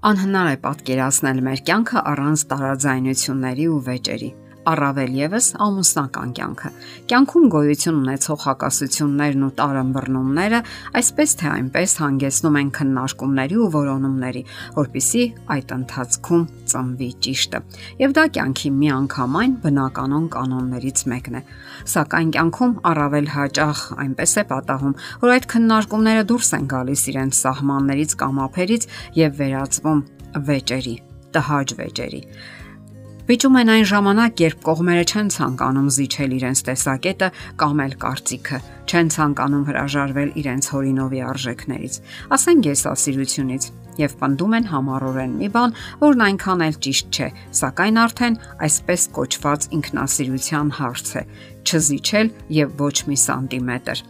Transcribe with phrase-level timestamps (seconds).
[0.00, 4.30] Անհնար է պատկերացնել մեր կյանքը առանց տարաձայնությունների ու վեճերի
[4.68, 6.70] առավել եւս ամուսնական կյանքը։
[7.10, 10.60] Կյանքում գոյություն ունեցող հակասություններն ու տարըմբռնումները
[11.00, 14.42] այսպես թե այնպես հանգեցնում են քննարկումների ու որոնումների,
[14.76, 15.24] որpիսի
[15.56, 17.62] այդ ընթացքում ծնվի ճիշտը։
[18.04, 21.42] Եվ դա կյանքի միանգամայն բնականon կանոններից մեկն է։
[21.94, 28.16] Սակայն կյանքում առավել հաճախ այնպես է պատահում, որ այդ քննարկումները դուրս են գալիս իրենց սահմաններից
[28.20, 28.88] կամ ափերից
[29.20, 30.02] եւ վերածվում
[30.50, 30.96] վեճերի,
[31.34, 32.22] տհաճ վեճերի։
[33.30, 37.28] Վիճում են այն ժամանակ, երբ կողմերը չեն ցանկանում զիջել իրենց տեսակետը
[37.60, 38.58] կամ էլ կարծիքը,
[38.90, 41.98] չեն ցանկանում հրաժարվել իրենց հորինովի արժեքներից,
[42.34, 43.68] ասենք եսասիրությունից,
[44.02, 47.30] եւ պնդում են համառորեն մի բան, որն այնքան էլ ճիշտ չէ,
[47.60, 51.26] սակայն արդեն այսպես կոչված ինքնասիրության հարց է՝
[51.70, 54.06] չզիջել եւ ոչ մի սանտիմետր։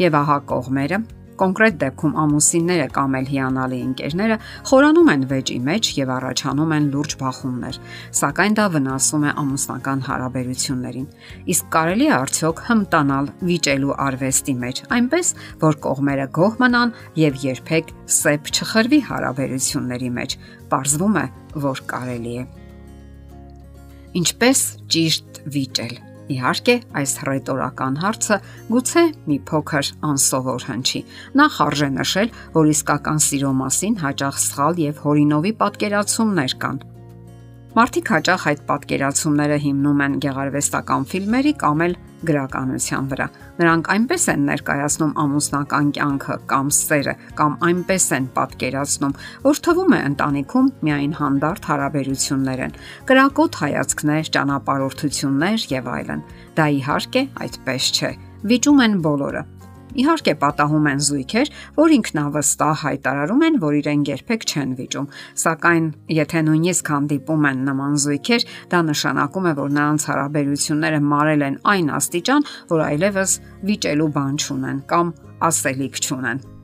[0.00, 1.04] Եվ ահա կողմերը
[1.40, 4.36] կոնկրետ դեպքում ամուսինները կամ էլ հիանալի ընկերները
[4.70, 7.78] խորանում են վեճի մեջ եւ առաջանում են լուրջ բախումներ,
[8.20, 11.08] սակայն դա վնասում է ամուսնական հարաբերություններին։
[11.54, 15.32] Իսկ կարելի է արդյոք հմտանալ վիճելու արվեստի մեջ, այնպես
[15.64, 20.38] որ կողմերը գոհ մնան եւ երբեք սեփ չխրվի հարաբերությունների մեջ։
[20.70, 21.26] Պարզվում է,
[21.70, 22.46] որ կարելի է։
[24.20, 28.38] Ինչպես ճիշտ վիճել Իհարկե, այս ռետորական հարցը
[28.70, 31.02] գուցե մի փոքր անսովոր հնչի։
[31.40, 36.80] Նախ արժե նշել, որ իսկական սիրո մասին հաճախ սխալ եւ հորինովի պատկերացումներ կան։
[37.70, 41.92] Մարդիկ հաճախ այդ պատկերացումները հիմնում են գեղարվեստական ֆիլմերի կամ էլ
[42.26, 43.26] գրականության վրա։
[43.60, 49.14] Նրանք այնպես են ներկայացնում ամուսնական կյանքը կամ սերը կամ այնպես են պատկերացնում,
[49.46, 56.26] որ թվում է ընտանիքում միայն հանդարտ հարաբերություններ են, կրակոտ հայացքներ, ճանապարհորդություններ եւ այլն։
[56.58, 58.12] Դա իհարկե այդպես չէ։
[58.50, 59.46] Վիճում են բոլորը,
[59.90, 65.08] Իհարկե պատահում են զույգեր, որ ինքնավստահ հայտարարում են, որ իրեն երբեք չեն վիճում,
[65.42, 65.88] սակայն
[66.20, 71.92] եթե նույնիսկ հանդիպում են նման զույգեր, դա նշանակում է, որ նրանց հարաբերությունները մարել են այն
[71.98, 73.36] աստիճան, որ այլևս
[73.66, 75.14] վիճելու բան չունեն կամ
[75.50, 76.59] ասելիք չունեն։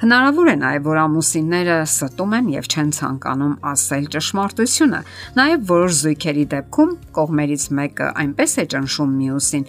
[0.00, 5.00] Հնարավոր է նաև, որ ամուսինները ստում են եւ չեն ցանկանում ասել ճշմարտությունը։
[5.36, 9.66] Նաև որոշ զույգերի դեպքում կողմերից մեկը այնպես է ճնշում մյուսին,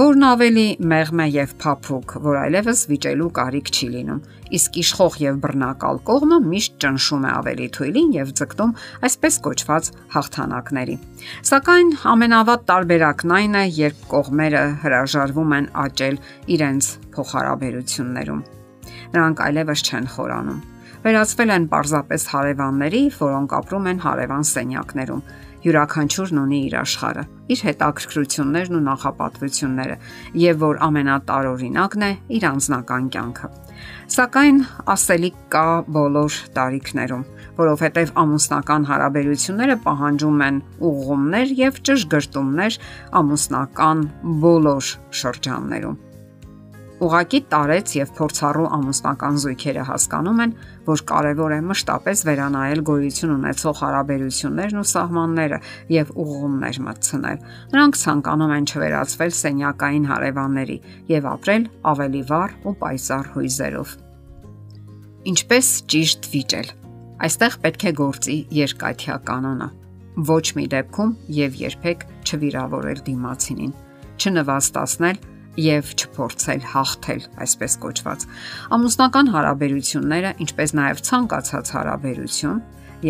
[0.00, 5.36] որն ավելի մեղմ է եւ փափուկ, որ այլևս վիճելու կարիք չի լինում։ Իսկ իշխող եւ
[5.44, 8.72] բռնակալ կողմը միշտ ճնշում է ավելի թույլին եւ ձգտում
[9.06, 10.96] այսպես կոչված հաղթանակների։
[11.50, 16.18] Սակայն ամենավատ տարբերակն այն է, երբ կողմերը հրաժարվում են աճել
[16.56, 18.42] իրենց փոխհարաբերություններում
[19.14, 20.60] նրանք այլևս չեն խորանում։
[21.00, 25.22] Վերածվել են պարզապես հարևանների, որոնք ապրում են հարևան սենյակներում։
[25.60, 29.96] Յուրաքանչյուրն ունի իր աշխարհը, իր հետաքրքրություններն ու նախապատվությունները,
[30.40, 33.50] եւ որ ամենատարօրինակն է իր անձնական կյանքը։
[34.16, 34.60] Սակայն
[34.96, 35.64] ասելիք կա
[35.96, 37.24] բոլոր տարիքներում,
[37.60, 42.78] որովհետև ամուսնական հարաբերությունները պահանջում են ուղղումներ եւ ճշգրտումներ
[43.20, 44.06] ամուսնական
[44.44, 45.98] բոլոր շրջաններում
[47.00, 50.50] Ուղակի տարեց եւ փորձառու ամուսնական զույգերը հասկանում են,
[50.84, 55.60] որ կարևոր է մշտապես վերանայել գոյություն ունեցող հարաբերություններն ու սահմանները
[55.96, 57.40] եւ ուղղումներ մտցնել։
[57.72, 60.78] Նրանք ցանկանում են չվերածվել սենյակային հարևանների
[61.14, 63.96] եւ ապրել ավելի վառ ու պայծառ հույզերով։
[65.30, 66.70] Ինչպես ճիշտ վիճել։
[67.20, 69.72] Այստեղ պետք է գործի երկաթյա կանոնը։
[70.28, 71.10] Ոչ մի դեպքում
[71.40, 73.74] եւ երբեք չվիրավորել դիմացինին,
[74.20, 75.20] չնվաստացնել
[75.60, 78.24] եւ չփորձել հաղթել, այսպես կոչված։
[78.76, 82.58] Ամուսնական հարաբերությունները, ինչպես նաեւ ցանկացած հարաբերություն,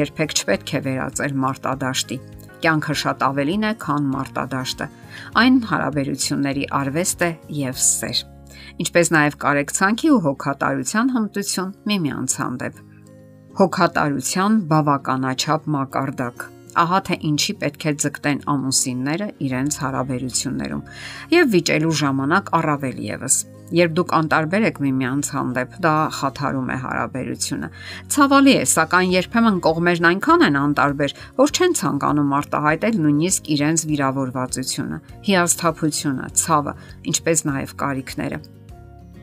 [0.00, 2.18] երբեք չպետք է վերածել մարտադաշտի։
[2.60, 4.86] Կյանքը շատ ավելին է, քան մարտադաշտը։
[5.40, 7.30] Այն հարաբերությունների արվեստ է
[7.60, 8.22] եւ սեր։
[8.84, 12.80] Ինչպես նաեւ կարեկցանքի ու հոգատարության հմտություն միմյանց հանդեպ։
[13.60, 16.48] Հոգատարության բավականաչափ մակարդակ
[16.78, 20.84] Ահա թե ինչի պետք է ձգտեն ամուսինները իրենց հարաբերություններում
[21.34, 23.38] եւ վիճելու ժամանակ առավել եւս։
[23.70, 27.68] Երբ դուք անտարբեր եք միմյանց հանդեպ, դա խաթարում է հարաբերությունը։
[28.10, 35.00] Ցավալի է, սակայն երբեմն կողմերն այնքան են անտարբեր, որ չեն ցանկանում արտահայտել նույնիսկ իրենց վիրավորվածությունը,
[35.30, 36.76] հիասթափությունը, ցավը,
[37.14, 38.42] ինչպես նաև կարիքները։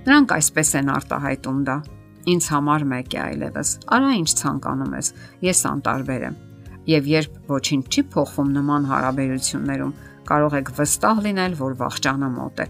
[0.08, 1.80] Նրանք այսպես են արտահայտում դա.
[2.28, 5.16] Ինձ համար մեկ է այլևս։ Արա ինչ ցանկանում ես։
[5.48, 6.44] Ես անտարբեր եմ
[6.88, 9.96] եւ երբ ոչինչ չի փոխվում նման հարաբերություններում,
[10.28, 12.68] կարող եք վստահ լինել, որ վախճանը մոտ է։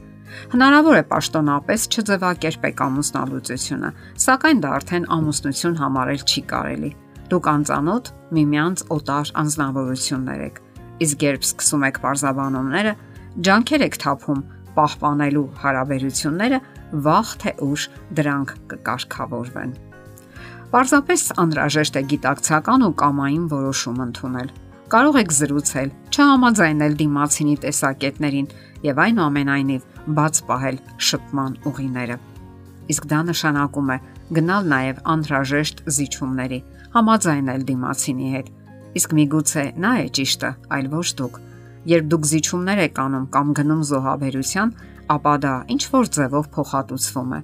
[0.51, 3.91] Հնարավոր է պաշտոնապես չձևակերպեք ամուսնալուծությունը,
[4.27, 6.91] սակայն դա արդեն ամուսնություն համարել չի կարելի։
[7.31, 10.61] Դուք անծանոթ միմյանց օտար անznավորություններ եք։
[11.07, 12.93] Իսկ երբ սկսում եք parzabanumները,
[13.47, 14.45] ջանքեր եք թափում
[14.77, 16.61] պահպանելու հարաբերությունները,
[17.07, 17.89] վաղ թե ուշ
[18.19, 19.77] դրանք կկարգավորվեն։
[20.67, 24.49] Պարզապես անհրաժեշտ է գիտակցական ու կամային որոշում ընդունել։
[24.91, 28.49] Կարող եք զրուցել, չհամաձայնել դիմացինի տեսակետներին
[28.87, 29.85] եւ այնուամենայնիվ
[30.17, 32.17] բաց պահել շփման ուղիները։
[32.91, 33.97] Իսկ դա նշանակում է
[34.37, 36.59] գնալ նաև անհրաժեշտ զիջումների,
[36.97, 38.53] համաձայնել դիմացինի հետ։
[38.99, 41.41] Իսկ միգուցե նա է ճիշտը, այլ ոչ դուք։
[41.87, 44.73] Երբ դուք զիջումներ եք անում կամ գնում զոհաբերության,
[45.15, 47.39] ապա դա ինչ որ ձևով փոխհատուցվում է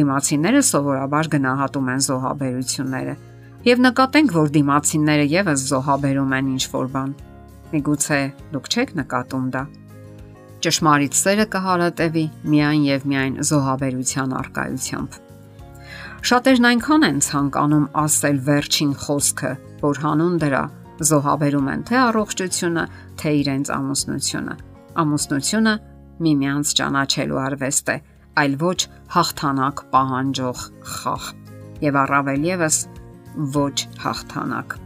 [0.00, 3.14] Դիմացիները սովորաբար գնահատում են զոհաբերությունները
[3.60, 7.10] եւ նկատենք, որ դիմացիները եւս զոհաբերում են ինչ որ բան։
[7.70, 8.20] Միգուցե
[8.54, 9.62] դուք չեք նկատում դա։
[10.64, 15.18] Ճշմարիտ սերը կհարատեվի միայն եւ միայն զոհաբերության արկայությամբ։
[16.30, 20.64] Շատերն այնքան են ցանկանում ասել վերջին խոսքը, որ հանուն դրա
[21.10, 22.84] զոհաբերում են թե առողջությունը,
[23.20, 24.56] թե իրենց ամուսնությունը։
[25.00, 25.74] Ամուսնությունը
[26.20, 27.96] միմյանց ճանաչելու արվեստ է,
[28.38, 28.78] այլ ոչ
[29.10, 30.62] հաղթանակ պահանջող
[30.94, 31.26] խաղ։
[31.82, 32.76] Եվ առավել եւս
[33.56, 34.76] ոչ հաղթանակ։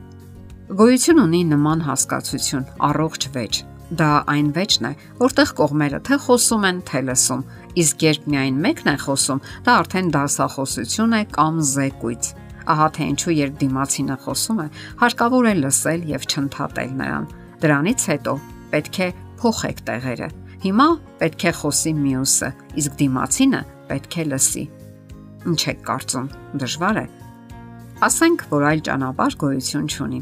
[0.80, 3.58] Գոյություն ունի նման հասկացություն՝ առողջ վեճ։
[4.00, 7.42] Դա այն վեճն է, որտեղ կողմերը թե խոսում են, թե լսում,
[7.84, 12.30] իսկ երբ միայն մեկն է խոսում, դա արդեն դասախոսություն է կամ զեկույց։
[12.74, 14.66] Ահա թե ինչու երբ դիմացինը խոսում է,
[15.04, 17.28] հարկավոր է լսել եւ չընդհատել նրան։
[17.64, 18.34] Դրանից հետո
[18.72, 19.08] պետք է
[19.44, 20.30] փոխեք տեղերը
[20.64, 20.84] Հիմա
[21.20, 22.48] պետք է խոսի մյուսը,
[22.80, 23.58] իսկ դիմացինը
[23.90, 24.62] պետք է լսի։
[25.50, 26.28] Ինչ եք կարծում,
[26.62, 27.04] դժվար է։
[28.08, 30.20] Ասենք, որ այլ ճանապարհ գոյություն չունի։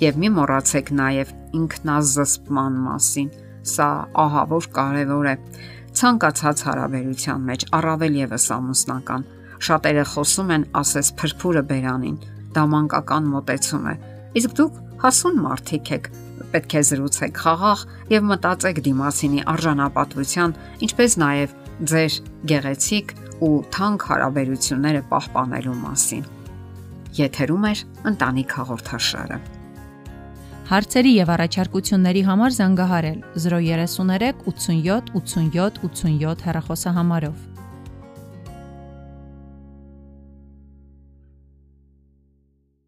[0.00, 3.28] Եվ մի մոռացեք նաև ինքնազսպման մասին։
[3.74, 3.88] Սա
[4.24, 5.34] ահա որ կարևոր է։
[6.00, 9.28] Ցանկացած հարաբերության մեջ առավել եւս ամուսնական
[9.60, 12.16] շատերը խոսում են ասես փրփուրը բերանին։
[12.56, 13.94] Դա մանկական մտածում է։
[14.40, 16.08] Իսկ դուք հասուն մարդիկ եք,
[16.54, 20.56] պետք է զրուցեք խաղաղ եւ մտածեք դիմացինի արժանապատվության,
[20.86, 21.54] ինչպես նաեւ
[21.90, 22.18] ձեր
[22.50, 26.28] գեղեցիկ ու թանկ հարաբերությունները պահպանելու մասին։
[27.20, 27.72] Եթերում է
[28.10, 29.38] ընտանիք հաղորդաշարը։
[30.70, 37.49] Հարցերի եւ առաջարկությունների համար զանգահարել 033 87 87 87 հեռախոսահամարով։